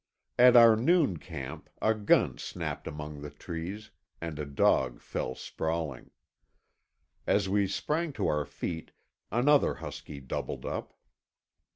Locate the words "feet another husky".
8.47-10.19